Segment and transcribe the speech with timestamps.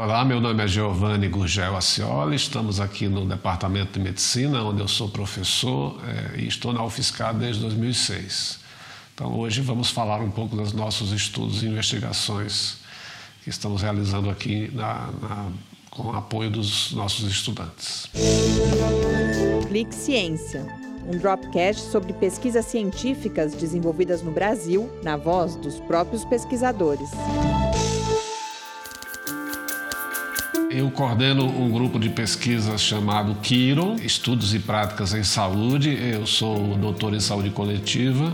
[0.00, 4.86] Olá, meu nome é Giovanni Gurgel Acioli, estamos aqui no Departamento de Medicina, onde eu
[4.86, 8.60] sou professor é, e estou na UFSCar desde 2006.
[9.12, 12.76] Então, hoje vamos falar um pouco dos nossos estudos e investigações
[13.42, 15.50] que estamos realizando aqui na, na,
[15.90, 18.08] com o apoio dos nossos estudantes.
[19.66, 20.64] Clique Ciência,
[21.12, 27.10] um dropcast sobre pesquisas científicas desenvolvidas no Brasil, na voz dos próprios pesquisadores.
[30.78, 35.98] Eu coordeno um grupo de pesquisa chamado Kiron, Estudos e Práticas em Saúde.
[36.00, 38.32] Eu sou doutor em saúde coletiva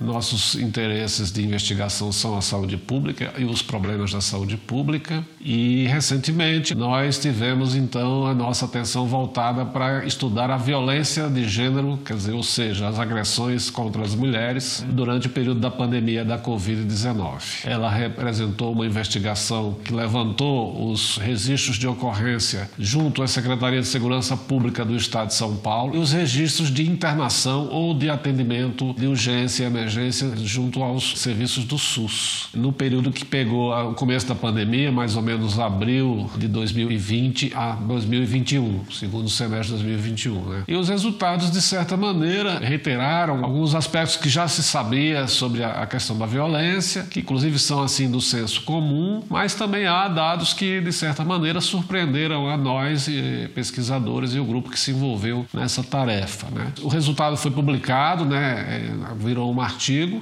[0.00, 5.24] nossos interesses de investigação são a saúde pública e os problemas da saúde pública.
[5.40, 11.98] E recentemente nós tivemos então a nossa atenção voltada para estudar a violência de gênero,
[12.04, 16.38] quer dizer, ou seja, as agressões contra as mulheres durante o período da pandemia da
[16.38, 17.64] Covid-19.
[17.64, 24.36] Ela representou uma investigação que levantou os registros de ocorrência junto à Secretaria de Segurança
[24.36, 29.06] Pública do Estado de São Paulo e os registros de internação ou de atendimento de
[29.06, 32.48] urgência e emergência junto aos serviços do SUS.
[32.54, 37.72] No período que pegou o começo da pandemia, mais ou menos abril de 2020 a
[37.72, 40.44] 2021, segundo semestre de 2021.
[40.44, 40.64] Né?
[40.68, 45.86] E os resultados, de certa maneira, reiteraram alguns aspectos que já se sabia sobre a
[45.86, 50.80] questão da violência, que inclusive são assim do senso comum, mas também há dados que,
[50.80, 53.08] de certa maneira, surpreenderam a nós,
[53.54, 56.48] pesquisadores e o grupo que se envolveu nessa tarefa.
[56.50, 56.72] Né?
[56.82, 58.58] O resultado foi publicado, né?
[58.68, 60.20] É, virou uma artigo,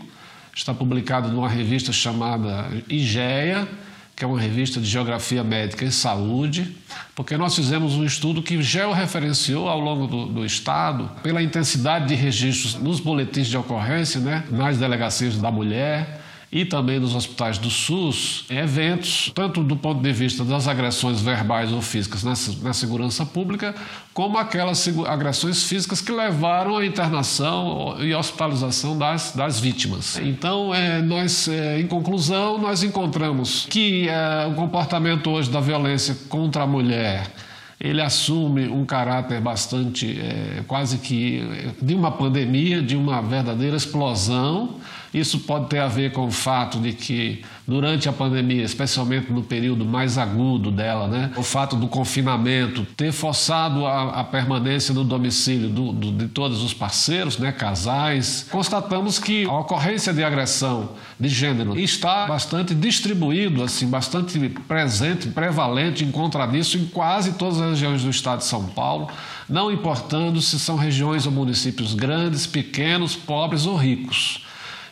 [0.55, 3.67] está publicado numa revista chamada IGEA,
[4.15, 6.77] que é uma revista de Geografia Médica e Saúde,
[7.15, 12.15] porque nós fizemos um estudo que georreferenciou ao longo do, do, Estado, pela intensidade de
[12.15, 17.69] registros nos boletins de ocorrência, né, nas delegacias da mulher, e também nos hospitais do
[17.69, 23.75] SUS eventos, tanto do ponto de vista das agressões verbais ou físicas na, segurança pública,
[24.15, 30.19] como aquelas agressões físicas que levaram à internação e hospitalização das, das vítimas.
[30.19, 36.17] Então, é, nós, é, em conclusão, nós encontramos que é, o comportamento hoje da violência
[36.29, 37.31] contra a mulher
[37.79, 41.43] ele assume um caráter bastante, é, quase que,
[41.81, 44.77] de uma pandemia, de uma verdadeira explosão.
[45.17, 49.43] Isso pode ter a ver com o fato de que, durante a pandemia, especialmente no
[49.43, 55.03] período mais agudo dela, né, o fato do confinamento ter forçado a, a permanência no
[55.03, 60.91] domicílio do, do, de todos os parceiros, né, casais, constatamos que a ocorrência de agressão
[61.19, 67.71] de gênero está bastante distribuído, assim, bastante presente, prevalente, encontra disso em quase todas as
[67.71, 69.09] regiões do estado de São Paulo,
[69.49, 74.45] não importando se são regiões ou municípios grandes, pequenos, pobres ou ricos.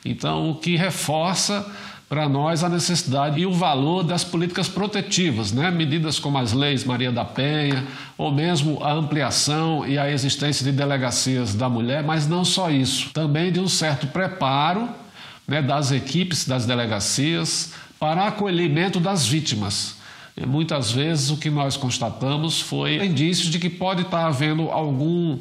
[0.04, 1.66] Então, o que reforça
[2.09, 5.70] para nós a necessidade e o valor das políticas protetivas, né?
[5.70, 7.84] medidas como as leis Maria da Penha,
[8.16, 13.10] ou mesmo a ampliação e a existência de delegacias da mulher, mas não só isso,
[13.10, 14.88] também de um certo preparo
[15.48, 19.97] né, das equipes das delegacias para acolhimento das vítimas.
[20.36, 25.38] E muitas vezes o que nós constatamos foi indícios de que pode estar havendo algum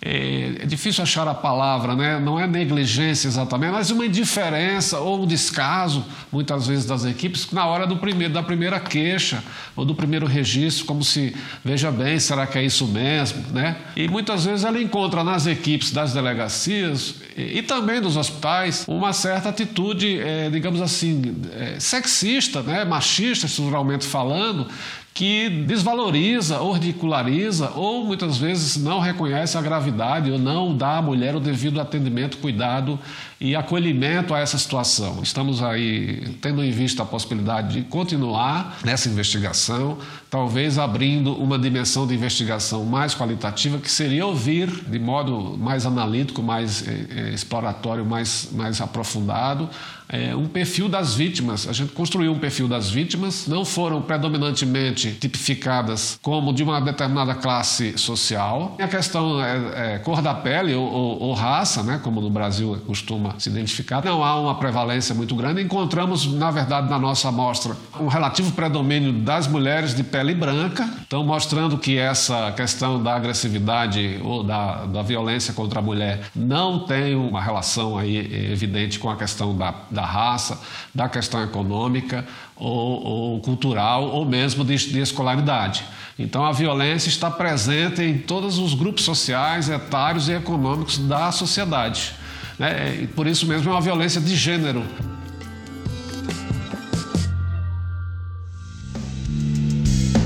[0.00, 2.20] é, é, difícil achar a palavra, né?
[2.20, 7.66] não é negligência exatamente, mas uma indiferença ou um descaso, muitas vezes, das equipes, na
[7.66, 9.42] hora do primeiro, da primeira queixa
[9.74, 13.42] ou do primeiro registro, como se, veja bem, será que é isso mesmo?
[13.52, 13.76] Né?
[13.96, 19.12] E muitas vezes ela encontra nas equipes das delegacias e, e também dos hospitais uma
[19.12, 22.84] certa atitude, é, digamos assim, é, sexista, né?
[22.84, 24.68] machista, estruturalmente falando,
[25.14, 31.02] que desvaloriza ou ridiculariza ou muitas vezes não reconhece a gravidade ou não dá à
[31.02, 32.98] mulher o devido atendimento, cuidado
[33.40, 35.20] e acolhimento a essa situação.
[35.22, 39.98] Estamos aí tendo em vista a possibilidade de continuar nessa investigação,
[40.30, 46.42] talvez abrindo uma dimensão de investigação mais qualitativa, que seria ouvir de modo mais analítico,
[46.42, 49.68] mais é, exploratório, mais, mais aprofundado,
[50.08, 51.68] é, um perfil das vítimas.
[51.68, 57.34] A gente construiu um perfil das vítimas, não foram predominantemente tipificadas como de uma determinada
[57.34, 58.76] classe social.
[58.80, 62.80] A questão é, é cor da pele ou, ou, ou, raça, né, como no Brasil
[62.86, 65.62] costuma se identificar, não há uma prevalência muito grande.
[65.62, 71.24] Encontramos, na verdade, na nossa amostra, um relativo predomínio das mulheres de pele branca, então
[71.24, 77.14] mostrando que essa questão da agressividade ou da, da violência contra a mulher não tem
[77.14, 78.16] uma relação aí
[78.50, 80.60] evidente com a questão da da raça,
[80.94, 82.24] da questão econômica
[82.54, 85.84] ou, ou cultural ou mesmo de, de escolaridade.
[86.16, 92.14] Então a violência está presente em todos os grupos sociais, etários e econômicos da sociedade.
[92.58, 93.00] Né?
[93.02, 94.84] E por isso mesmo é uma violência de gênero.